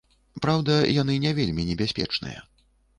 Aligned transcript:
Праўда, 0.45 0.79
яны 1.01 1.19
не 1.27 1.35
вельмі 1.43 1.69
небяспечныя. 1.71 2.39